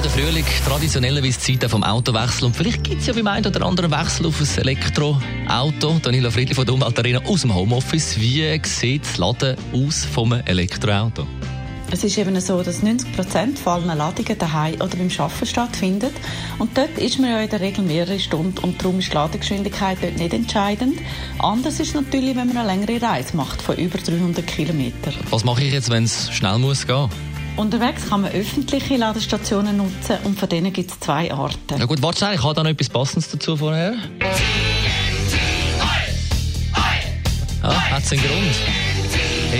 ja, 0.00 0.02
der 0.02 0.10
Frühling, 0.10 0.44
traditionellerweise 0.66 1.38
Zeit 1.38 1.70
vom 1.70 1.82
Autowechsel. 1.82 2.46
Und 2.46 2.56
vielleicht 2.56 2.84
gibt 2.84 3.00
es 3.00 3.06
ja 3.06 3.12
beim 3.12 3.26
einen 3.26 3.46
oder 3.46 3.66
anderen 3.66 3.90
Wechsel 3.90 4.26
auf 4.26 4.40
ein 4.40 4.58
Elektroauto. 4.58 5.98
Danilo 6.02 6.30
Friedli 6.30 6.54
von 6.54 6.64
der 6.64 6.74
Umweltarena 6.74 7.20
aus 7.26 7.42
dem 7.42 7.54
Homeoffice. 7.54 8.18
Wie 8.18 8.60
sieht 8.64 9.02
das 9.04 9.18
Laden 9.18 9.56
aus 9.72 10.04
vom 10.04 10.32
Elektroauto? 10.32 11.26
Es 11.90 12.04
ist 12.04 12.16
eben 12.18 12.40
so, 12.40 12.62
dass 12.62 12.82
90 12.82 13.12
Prozent 13.14 13.58
von 13.58 13.82
allen 13.82 13.98
Ladungen 13.98 14.38
daheim 14.38 14.74
oder 14.74 14.96
beim 14.96 15.10
Arbeiten 15.18 15.46
stattfindet. 15.46 16.12
Und 16.58 16.78
dort 16.78 16.96
ist 16.96 17.18
man 17.18 17.30
ja 17.30 17.40
in 17.40 17.50
der 17.50 17.60
Regel 17.60 17.84
mehrere 17.84 18.20
Stunden 18.20 18.58
und 18.58 18.80
darum 18.80 19.00
ist 19.00 19.10
die 19.10 19.14
Ladegeschwindigkeit 19.14 19.98
dort 20.00 20.16
nicht 20.16 20.32
entscheidend. 20.32 20.98
Anders 21.40 21.80
ist 21.80 21.88
es 21.88 21.94
natürlich, 21.94 22.36
wenn 22.36 22.46
man 22.46 22.58
eine 22.58 22.68
längere 22.68 23.02
Reise 23.02 23.36
macht 23.36 23.60
von 23.60 23.76
über 23.76 23.98
300 23.98 24.46
Kilometern. 24.46 25.14
Was 25.30 25.44
mache 25.44 25.64
ich 25.64 25.72
jetzt, 25.72 25.90
wenn 25.90 26.04
es 26.04 26.32
schnell 26.32 26.58
muss 26.58 26.86
gehen? 26.86 27.10
Unterwegs 27.56 28.08
kann 28.08 28.22
man 28.22 28.32
öffentliche 28.32 28.96
Ladestationen 28.96 29.76
nutzen 29.76 30.16
und 30.24 30.38
von 30.38 30.48
denen 30.48 30.72
gibt 30.72 30.90
es 30.90 31.00
zwei 31.00 31.32
Arten. 31.32 31.78
Ja 31.78 31.84
gut, 31.84 32.02
warte, 32.02 32.30
ich 32.34 32.42
habe 32.42 32.54
da 32.54 32.62
noch 32.62 32.70
etwas 32.70 32.88
Passendes 32.88 33.30
dazu 33.30 33.56
vorher. 33.56 33.94
Ah, 37.62 37.90
hat 37.90 38.02
es 38.02 38.12
einen 38.12 38.22
Grund? 38.22 38.56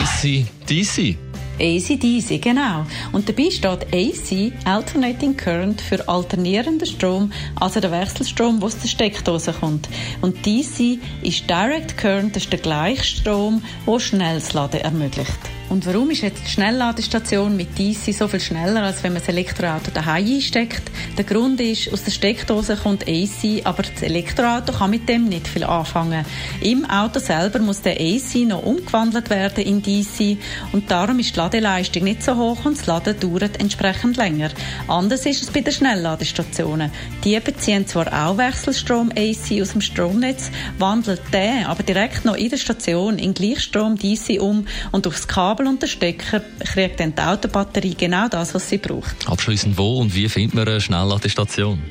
AC, 0.00 0.46
DC. 0.68 1.16
AC-DC, 1.60 2.40
genau. 2.40 2.86
Und 3.12 3.28
dabei 3.28 3.50
steht 3.50 3.92
AC, 3.92 4.52
Alternating 4.64 5.36
Current, 5.36 5.80
für 5.80 6.08
alternierenden 6.08 6.86
Strom, 6.86 7.32
also 7.56 7.80
der 7.80 7.90
Wechselstrom, 7.90 8.60
der 8.60 8.66
aus 8.66 8.78
der 8.78 8.88
Steckdose 8.88 9.52
kommt. 9.52 9.88
Und 10.20 10.46
DC 10.46 10.98
ist 11.22 11.50
Direct 11.50 11.98
Current, 11.98 12.36
das 12.36 12.44
ist 12.44 12.52
der 12.52 12.60
Gleichstrom, 12.60 13.62
der 13.86 13.98
schnelles 13.98 14.52
Laden 14.52 14.80
ermöglicht. 14.80 15.57
Und 15.70 15.84
warum 15.84 16.10
ist 16.10 16.22
jetzt 16.22 16.42
die 16.46 16.50
Schnellladestation 16.50 17.54
mit 17.54 17.78
DC 17.78 18.14
so 18.14 18.26
viel 18.26 18.40
schneller, 18.40 18.84
als 18.84 19.02
wenn 19.02 19.12
man 19.12 19.20
das 19.20 19.28
Elektroauto 19.28 19.90
daheim 19.92 20.24
einsteckt? 20.24 20.82
Der 21.18 21.24
Grund 21.24 21.60
ist, 21.60 21.92
aus 21.92 22.04
der 22.04 22.10
Steckdose 22.10 22.76
kommt 22.76 23.06
AC, 23.06 23.60
aber 23.64 23.82
das 23.82 24.02
Elektroauto 24.02 24.72
kann 24.72 24.90
mit 24.90 25.06
dem 25.08 25.26
nicht 25.26 25.46
viel 25.46 25.64
anfangen. 25.64 26.24
Im 26.62 26.88
Auto 26.88 27.20
selber 27.20 27.58
muss 27.58 27.82
der 27.82 28.00
AC 28.00 28.46
noch 28.46 28.62
umgewandelt 28.62 29.28
werden 29.28 29.62
in 29.62 29.82
DC 29.82 30.38
und 30.72 30.90
darum 30.90 31.18
ist 31.18 31.34
die 31.34 31.38
Ladeleistung 31.38 32.04
nicht 32.04 32.22
so 32.22 32.34
hoch 32.36 32.64
und 32.64 32.78
das 32.78 32.86
Laden 32.86 33.20
dauert 33.20 33.60
entsprechend 33.60 34.16
länger. 34.16 34.48
Anders 34.86 35.26
ist 35.26 35.42
es 35.42 35.50
bei 35.50 35.60
den 35.60 35.74
Schnellladestationen. 35.74 36.90
Die 37.24 37.38
beziehen 37.40 37.86
zwar 37.86 38.06
auch 38.06 38.38
Wechselstrom 38.38 39.10
AC 39.10 39.60
aus 39.60 39.72
dem 39.72 39.82
Stromnetz, 39.82 40.50
wandelt 40.78 41.20
den 41.32 41.66
aber 41.66 41.82
direkt 41.82 42.24
noch 42.24 42.36
in 42.36 42.48
der 42.48 42.56
Station 42.56 43.18
in 43.18 43.34
Gleichstrom 43.34 43.98
DC 43.98 44.40
um 44.40 44.66
und 44.92 45.06
aufs 45.06 45.28
Kabel 45.28 45.57
Kabel 45.58 45.66
und 45.66 45.82
der 45.82 45.88
Stecker 45.88 46.40
kriegt 46.60 47.00
dann 47.00 47.14
die 47.14 47.20
Autobatterie 47.20 47.94
genau 47.94 48.28
das, 48.28 48.54
was 48.54 48.68
sie 48.68 48.78
braucht. 48.78 49.28
Abschließend 49.28 49.76
wo 49.76 49.98
und 49.98 50.14
wie 50.14 50.28
findet 50.28 50.54
man 50.54 50.68
eine 50.68 50.80
Schnellladestation? 50.80 51.82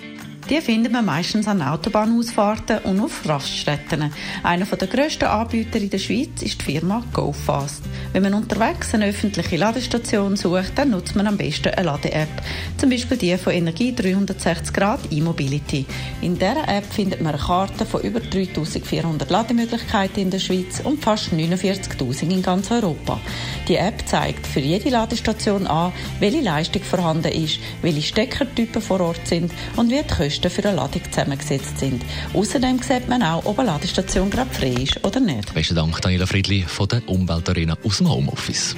Die 0.49 0.61
findet 0.61 0.93
man 0.93 1.03
meistens 1.03 1.45
an 1.45 1.61
Autobahnausfahrten 1.61 2.79
und 2.85 3.01
auf 3.01 3.27
Raststätten. 3.27 4.13
Einer 4.43 4.65
der 4.65 4.87
grössten 4.87 5.25
Anbieter 5.25 5.77
in 5.77 5.89
der 5.89 5.97
Schweiz 5.97 6.41
ist 6.41 6.61
die 6.61 6.71
Firma 6.71 7.03
GoFast. 7.11 7.83
Wenn 8.13 8.23
man 8.23 8.33
unterwegs 8.33 8.93
eine 8.93 9.07
öffentliche 9.07 9.57
Ladestation 9.57 10.37
sucht, 10.37 10.71
dann 10.75 10.91
nutzt 10.91 11.17
man 11.17 11.27
am 11.27 11.35
besten 11.35 11.73
eine 11.73 11.87
Lade-App. 11.87 12.29
Zum 12.77 12.89
Beispiel 12.89 13.17
die 13.17 13.37
von 13.37 13.51
Energie 13.51 13.93
360 13.93 14.73
Grad 14.73 15.01
e-Mobility. 15.11 15.85
In 16.21 16.35
dieser 16.35 16.65
App 16.69 16.85
findet 16.93 17.19
man 17.19 17.33
eine 17.33 17.43
Karte 17.43 17.85
von 17.85 18.01
über 18.01 18.21
3400 18.21 19.29
Lademöglichkeiten 19.29 20.23
in 20.23 20.31
der 20.31 20.39
Schweiz 20.39 20.79
und 20.81 21.03
fast 21.03 21.33
49.000 21.33 22.31
in 22.31 22.41
ganz 22.41 22.71
Europa. 22.71 23.19
Die 23.67 23.75
App 23.75 24.07
zeigt 24.07 24.47
für 24.47 24.61
jede 24.61 24.91
Ladestation 24.91 25.67
an, 25.67 25.91
welche 26.21 26.39
Leistung 26.39 26.83
vorhanden 26.83 27.33
ist, 27.33 27.59
welche 27.81 28.01
Steckertypen 28.01 28.81
vor 28.81 29.01
Ort 29.01 29.27
sind 29.27 29.51
und 29.75 29.91
wie 29.91 30.01
die 30.01 30.07
Kosten 30.07 30.36
Kosten 30.37 30.49
für 30.49 30.67
eine 30.67 30.77
Ladung 30.77 31.01
zusammengesetzt 31.11 31.79
sind. 31.79 32.03
Außerdem 32.33 32.79
sieht 32.81 33.09
man 33.09 33.23
auch, 33.23 33.43
ob 33.45 33.57
eine 33.59 33.71
Ladestation 33.71 34.29
gerade 34.29 34.53
frei 34.53 34.69
ist 34.83 35.03
oder 35.03 35.19
nicht. 35.19 35.53
Besten 35.53 35.75
Dank, 35.75 35.99
Daniela 36.01 36.27
Friedli 36.27 36.63
von 36.67 36.87
der 36.87 37.07
Umweltarena 37.07 37.75
aus 37.83 37.97
dem 37.97 38.09
Homeoffice. 38.09 38.75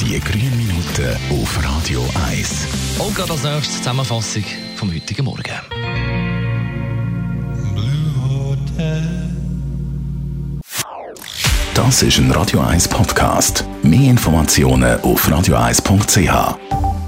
Die 0.00 0.18
grünen 0.18 0.56
Minuten 0.56 1.16
auf 1.30 1.64
Radio 1.64 2.04
1. 2.28 2.66
Und 2.98 3.14
gerade 3.14 3.32
als 3.32 3.44
nächstes 3.44 3.78
Zusammenfassung 3.78 4.44
vom 4.76 4.92
heutigen 4.92 5.24
Morgen. 5.24 5.42
Das 11.74 12.02
ist 12.02 12.18
ein 12.18 12.30
Radio 12.32 12.60
1 12.60 12.88
Podcast. 12.88 13.64
Mehr 13.82 14.10
Informationen 14.10 15.00
auf 15.02 15.28
radio1.ch. 15.28 17.01